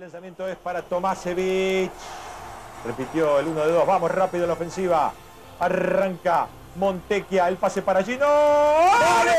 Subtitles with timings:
[0.00, 1.90] El lanzamiento es para Tomasevich.
[2.86, 3.86] Repitió el 1 de 2.
[3.86, 5.12] Vamos rápido en la ofensiva.
[5.58, 7.46] Arranca Montequia.
[7.48, 8.24] El pase para Gino.
[8.24, 9.36] ¡Doble!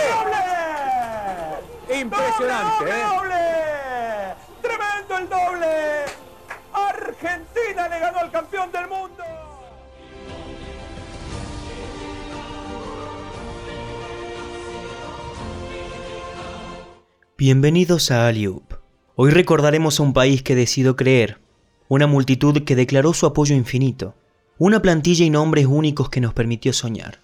[2.00, 3.04] Impresionante, ¡Doble, ¿eh?
[3.10, 4.36] doble!
[4.62, 6.06] ¡Tremendo el doble!
[6.74, 9.24] Argentina le ganó al campeón del mundo.
[17.36, 18.71] Bienvenidos a Aliup.
[19.24, 21.38] Hoy recordaremos a un país que decidió creer,
[21.88, 24.16] una multitud que declaró su apoyo infinito,
[24.58, 27.20] una plantilla y nombres únicos que nos permitió soñar.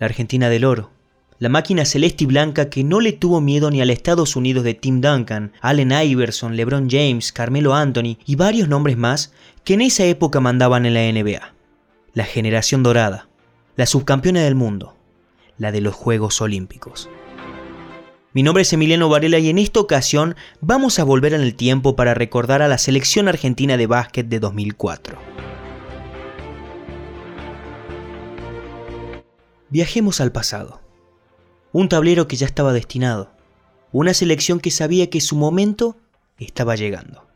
[0.00, 0.90] La Argentina del Oro,
[1.38, 4.74] la máquina celeste y blanca que no le tuvo miedo ni al Estados Unidos de
[4.74, 9.32] Tim Duncan, Allen Iverson, LeBron James, Carmelo Anthony y varios nombres más
[9.62, 11.54] que en esa época mandaban en la NBA.
[12.14, 13.28] La generación dorada,
[13.76, 14.96] la subcampeona del mundo,
[15.56, 17.08] la de los Juegos Olímpicos.
[18.36, 21.96] Mi nombre es Emiliano Varela y en esta ocasión vamos a volver en el tiempo
[21.96, 25.16] para recordar a la selección argentina de básquet de 2004.
[29.70, 30.82] Viajemos al pasado.
[31.72, 33.32] Un tablero que ya estaba destinado.
[33.90, 35.96] Una selección que sabía que su momento
[36.36, 37.26] estaba llegando.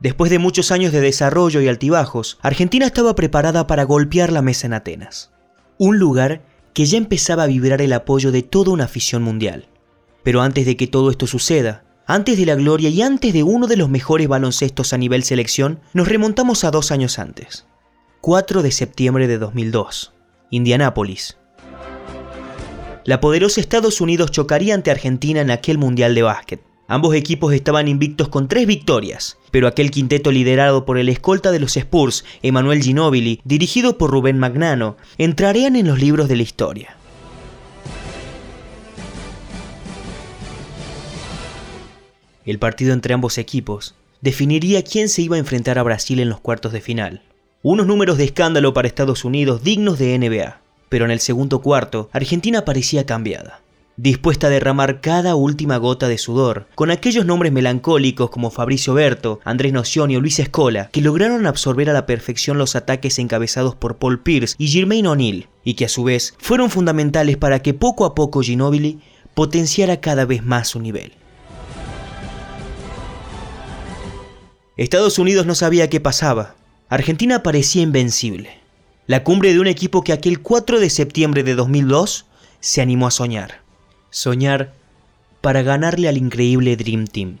[0.00, 4.66] Después de muchos años de desarrollo y altibajos, Argentina estaba preparada para golpear la mesa
[4.66, 5.32] en Atenas.
[5.76, 6.40] Un lugar
[6.72, 9.68] que ya empezaba a vibrar el apoyo de toda una afición mundial.
[10.26, 13.68] Pero antes de que todo esto suceda, antes de la gloria y antes de uno
[13.68, 17.64] de los mejores baloncestos a nivel selección, nos remontamos a dos años antes.
[18.22, 20.14] 4 de septiembre de 2002,
[20.50, 21.36] Indianápolis.
[23.04, 26.60] La poderosa Estados Unidos chocaría ante Argentina en aquel Mundial de Básquet.
[26.88, 31.60] Ambos equipos estaban invictos con tres victorias, pero aquel quinteto liderado por el escolta de
[31.60, 36.96] los Spurs, Emanuel Ginóbili, dirigido por Rubén Magnano, entrarían en los libros de la historia.
[42.46, 46.38] El partido entre ambos equipos definiría quién se iba a enfrentar a Brasil en los
[46.38, 47.22] cuartos de final.
[47.60, 52.08] Unos números de escándalo para Estados Unidos dignos de NBA, pero en el segundo cuarto
[52.12, 53.62] Argentina parecía cambiada,
[53.96, 59.40] dispuesta a derramar cada última gota de sudor, con aquellos nombres melancólicos como Fabricio Berto,
[59.42, 63.96] Andrés Nocioni o Luis Escola, que lograron absorber a la perfección los ataques encabezados por
[63.96, 68.04] Paul Pierce y Jermaine O'Neal, y que a su vez fueron fundamentales para que poco
[68.04, 69.00] a poco Ginobili
[69.34, 71.12] potenciara cada vez más su nivel.
[74.76, 76.54] Estados Unidos no sabía qué pasaba.
[76.90, 78.50] Argentina parecía invencible.
[79.06, 82.26] La cumbre de un equipo que aquel 4 de septiembre de 2002
[82.60, 83.62] se animó a soñar.
[84.10, 84.74] Soñar
[85.40, 87.38] para ganarle al increíble Dream Team.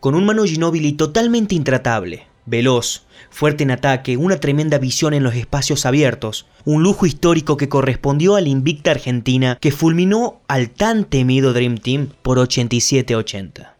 [0.00, 5.34] Con un Manu Ginóbili totalmente intratable, veloz, fuerte en ataque, una tremenda visión en los
[5.34, 11.04] espacios abiertos, un lujo histórico que correspondió a la invicta Argentina que fulminó al tan
[11.04, 13.75] temido Dream Team por 87-80.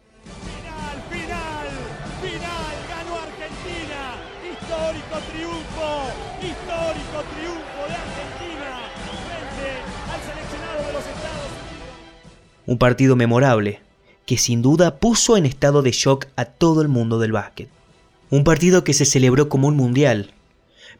[12.67, 13.79] Un partido memorable
[14.25, 17.69] que sin duda puso en estado de shock a todo el mundo del básquet.
[18.29, 20.33] Un partido que se celebró como un mundial,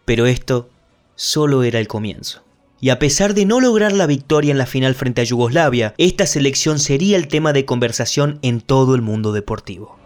[0.05, 0.69] pero esto
[1.15, 2.41] solo era el comienzo.
[2.79, 6.25] Y a pesar de no lograr la victoria en la final frente a Yugoslavia, esta
[6.25, 9.97] selección sería el tema de conversación en todo el mundo deportivo.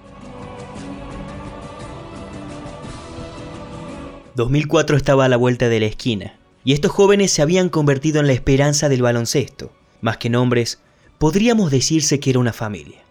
[4.34, 8.26] 2004 estaba a la vuelta de la esquina, y estos jóvenes se habían convertido en
[8.26, 9.72] la esperanza del baloncesto.
[10.00, 10.80] Más que nombres,
[11.22, 13.04] podríamos decirse que era una familia.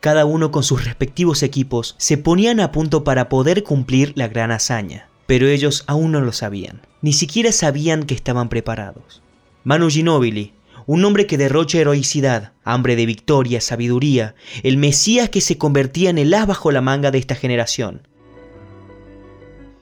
[0.00, 4.52] Cada uno con sus respectivos equipos se ponían a punto para poder cumplir la gran
[4.52, 9.20] hazaña, pero ellos aún no lo sabían, ni siquiera sabían que estaban preparados.
[9.64, 10.54] Manu Ginóbili,
[10.86, 16.16] un hombre que derrocha heroicidad, hambre de victoria, sabiduría, el Mesías que se convertía en
[16.16, 18.08] el as bajo la manga de esta generación.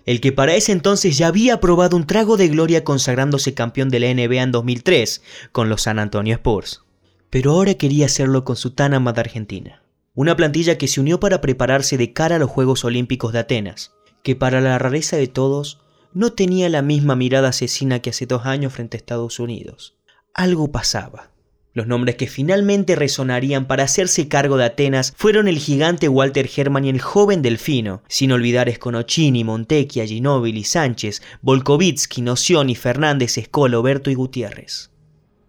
[0.07, 4.01] El que para ese entonces ya había probado un trago de gloria consagrándose campeón de
[4.01, 5.23] la NBA en 2003
[5.53, 6.86] con los San Antonio Spurs.
[7.31, 9.83] Pero ahora quería hacerlo con su tan amada Argentina.
[10.15, 13.93] Una plantilla que se unió para prepararse de cara a los Juegos Olímpicos de Atenas,
[14.23, 15.81] que para la rareza de todos
[16.15, 19.97] no tenía la misma mirada asesina que hace dos años frente a Estados Unidos.
[20.33, 21.31] Algo pasaba.
[21.75, 26.87] Los nombres que finalmente resonarían para hacerse cargo de Atenas fueron el gigante Walter Hermann
[26.87, 34.11] y el joven Delfino, sin olvidar Sconocini, Montecchia, Ginóbili, Sánchez, Volkovitsky, Nocioni, Fernández, Escola, Oberto
[34.11, 34.91] y Gutiérrez.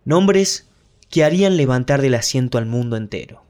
[0.04, 0.67] Nombres
[1.10, 3.44] que harían levantar del asiento al mundo entero.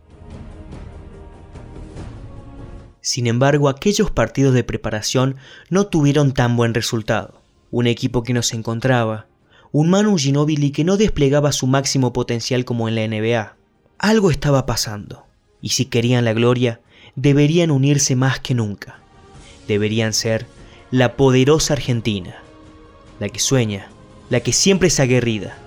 [3.02, 5.38] Sin embargo, aquellos partidos de preparación
[5.70, 7.42] no tuvieron tan buen resultado.
[7.72, 9.28] Un equipo que no se encontraba,
[9.72, 13.56] un Manu Ginóbili que no desplegaba su máximo potencial como en la NBA.
[13.98, 15.26] Algo estaba pasando,
[15.62, 16.82] y si querían la gloria,
[17.16, 19.00] deberían unirse más que nunca.
[19.68, 20.46] deberían ser
[20.92, 22.38] la poderosa Argentina,
[23.20, 23.90] la que sueña,
[24.30, 25.58] la que siempre es aguerrida,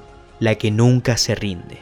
[0.40, 1.78] la que nunca se rinde.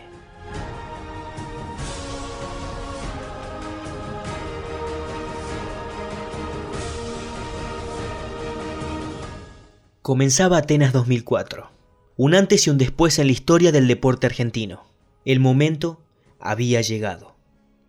[10.02, 11.70] Comenzaba Atenas 2004,
[12.16, 14.86] un antes y un después en la historia del deporte argentino.
[15.24, 16.00] El momento
[16.40, 17.36] había llegado.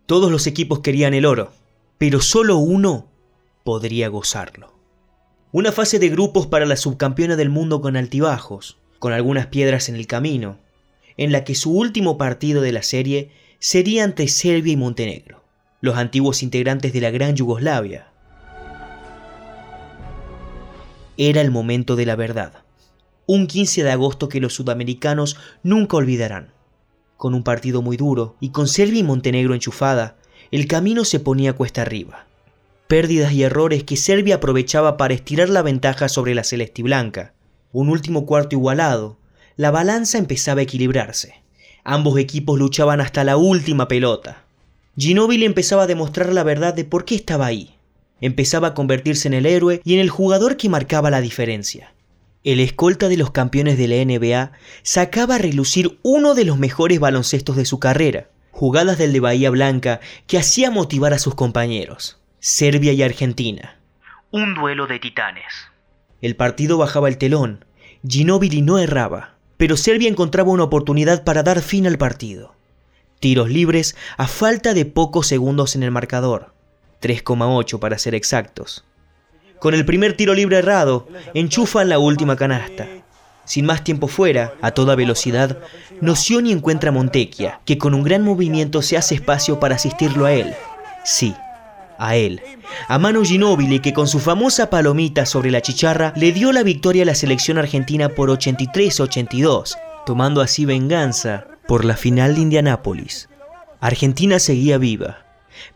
[0.06, 1.50] Todos los equipos querían el oro,
[1.98, 3.08] pero solo uno
[3.64, 4.74] podría gozarlo.
[5.50, 9.96] Una fase de grupos para la subcampeona del mundo con altibajos, con algunas piedras en
[9.96, 10.58] el camino,
[11.16, 15.42] en la que su último partido de la serie sería ante Serbia y Montenegro,
[15.80, 18.06] los antiguos integrantes de la Gran Yugoslavia.
[21.16, 22.52] Era el momento de la verdad,
[23.26, 26.52] un 15 de agosto que los sudamericanos nunca olvidarán.
[27.16, 30.16] Con un partido muy duro y con Serbia y Montenegro enchufada,
[30.50, 32.26] el camino se ponía cuesta arriba.
[32.86, 37.32] Pérdidas y errores que Serbia aprovechaba para estirar la ventaja sobre la celeste blanca.
[37.72, 39.16] Un último cuarto igualado.
[39.56, 41.34] La balanza empezaba a equilibrarse.
[41.84, 44.44] Ambos equipos luchaban hasta la última pelota.
[44.96, 47.76] Ginóbili empezaba a demostrar la verdad de por qué estaba ahí.
[48.20, 51.94] Empezaba a convertirse en el héroe y en el jugador que marcaba la diferencia.
[52.42, 54.52] El escolta de los campeones de la NBA
[54.82, 59.50] sacaba a relucir uno de los mejores baloncestos de su carrera, jugadas del de Bahía
[59.50, 62.18] Blanca que hacía motivar a sus compañeros.
[62.40, 63.78] Serbia y Argentina.
[64.30, 65.69] Un duelo de titanes.
[66.22, 67.64] El partido bajaba el telón.
[68.06, 72.54] Ginóbili no erraba, pero Serbia encontraba una oportunidad para dar fin al partido.
[73.20, 76.54] Tiros libres a falta de pocos segundos en el marcador.
[77.02, 78.84] 3,8 para ser exactos.
[79.58, 82.88] Con el primer tiro libre errado, enchufan la última canasta.
[83.44, 85.58] Sin más tiempo fuera, a toda velocidad,
[86.00, 90.32] Nocioni encuentra a Montecchia, que con un gran movimiento se hace espacio para asistirlo a
[90.32, 90.54] él.
[91.04, 91.34] Sí,
[92.00, 92.40] a él.
[92.88, 97.02] A Manu Ginóbili, que con su famosa palomita sobre la chicharra le dio la victoria
[97.02, 99.76] a la selección argentina por 83-82,
[100.06, 103.28] tomando así venganza por la final de Indianápolis.
[103.80, 105.26] Argentina seguía viva,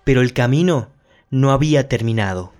[0.03, 0.89] pero el camino
[1.31, 2.54] no había terminado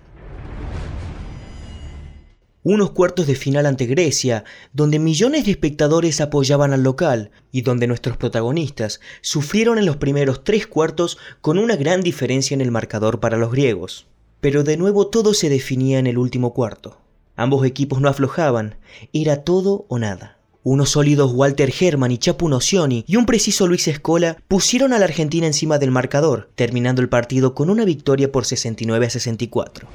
[2.65, 7.85] unos cuartos de final ante Grecia, donde millones de espectadores apoyaban al local y donde
[7.85, 13.19] nuestros protagonistas sufrieron en los primeros tres cuartos con una gran diferencia en el marcador
[13.19, 14.07] para los griegos.
[14.41, 16.97] Pero de nuevo todo se definía en el último cuarto.
[17.35, 18.77] Ambos equipos no aflojaban,
[19.13, 20.39] era todo o nada.
[20.63, 25.05] Unos sólidos Walter Herman y Chapu Nocioni y un preciso Luis Escola pusieron a la
[25.05, 29.87] Argentina encima del marcador, terminando el partido con una victoria por 69 a 64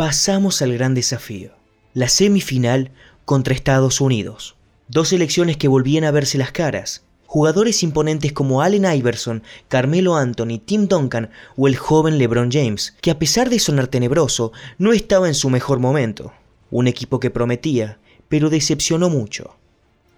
[0.00, 1.50] pasamos al gran desafío,
[1.92, 2.90] la semifinal
[3.26, 4.56] contra Estados Unidos.
[4.88, 10.58] Dos selecciones que volvían a verse las caras, jugadores imponentes como Allen Iverson, Carmelo Anthony,
[10.64, 15.28] Tim Duncan o el joven LeBron James, que a pesar de sonar tenebroso, no estaba
[15.28, 16.32] en su mejor momento.
[16.70, 17.98] Un equipo que prometía,
[18.30, 19.54] pero decepcionó mucho.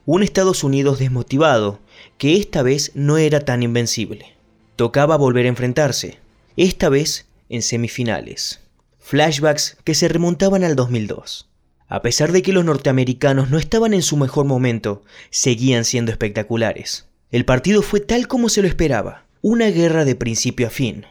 [0.07, 1.81] Un Estados Unidos desmotivado,
[2.19, 4.37] que esta vez no era tan invencible.
[4.77, 6.21] Tocaba volver a enfrentarse,
[6.57, 8.62] esta vez en semifinales
[9.03, 11.51] flashbacks que se remontaban al 2002.
[11.89, 17.09] A pesar de que los norteamericanos no estaban en su mejor momento, seguían siendo espectaculares.
[17.31, 21.05] El partido fue tal como se lo esperaba, una guerra de principio a fin,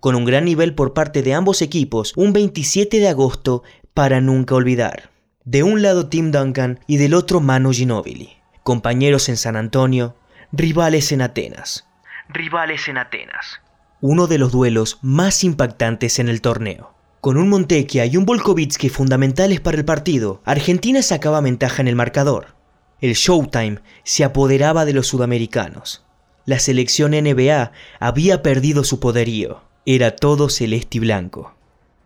[0.00, 3.62] con un gran nivel por parte de ambos equipos un 27 de agosto
[3.94, 5.10] para nunca olvidar.
[5.44, 10.14] De un lado Tim Duncan y del otro Manu Ginóbili, compañeros en San Antonio,
[10.52, 11.86] rivales en Atenas.
[12.28, 13.60] Rivales en Atenas.
[14.00, 16.97] Uno de los duelos más impactantes en el torneo.
[17.20, 21.96] Con un Montecchia y un Volkovitsky fundamentales para el partido, Argentina sacaba ventaja en el
[21.96, 22.54] marcador.
[23.00, 26.04] El Showtime se apoderaba de los sudamericanos.
[26.44, 29.62] La selección NBA había perdido su poderío.
[29.84, 31.54] Era todo celeste y blanco.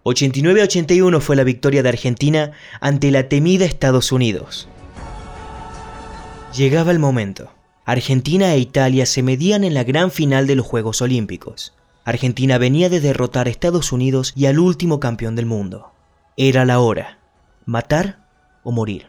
[0.05, 4.67] 89 81 fue la victoria de Argentina ante la temida Estados Unidos.
[6.57, 7.53] Llegaba el momento.
[7.85, 11.75] Argentina e Italia se medían en la gran final de los Juegos Olímpicos.
[12.05, 15.93] Argentina venía de derrotar a Estados Unidos y al último campeón del mundo.
[16.37, 17.19] Era la hora.
[17.65, 18.19] Matar
[18.65, 19.07] o morir.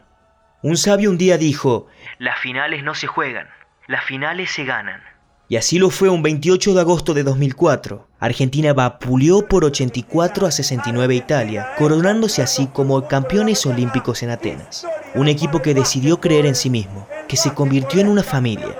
[0.62, 1.88] Un sabio un día dijo,
[2.19, 3.47] las finales no se juegan,
[3.88, 5.01] las finales se ganan.
[5.50, 8.07] Y así lo fue un 28 de agosto de 2004.
[8.19, 14.88] Argentina vapuleó por 84 a 69 a Italia, coronándose así como campeones olímpicos en Atenas.
[15.15, 18.75] Un equipo que decidió creer en sí mismo, que se convirtió en una familia.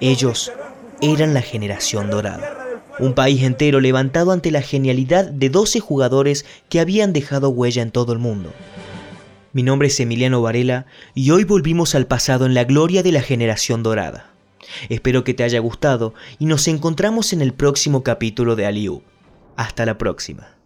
[0.00, 0.52] Ellos
[1.00, 2.61] eran la generación dorada.
[2.98, 7.90] Un país entero levantado ante la genialidad de 12 jugadores que habían dejado huella en
[7.90, 8.52] todo el mundo.
[9.52, 13.22] Mi nombre es Emiliano Varela y hoy volvimos al pasado en la gloria de la
[13.22, 14.30] generación dorada.
[14.88, 19.02] Espero que te haya gustado y nos encontramos en el próximo capítulo de Aliu.
[19.56, 20.61] Hasta la próxima.